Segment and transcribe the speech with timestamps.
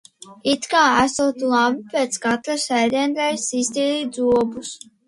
[0.53, 4.79] It kā esot labi pēc katras ēdienreizes iztīrīt zobus.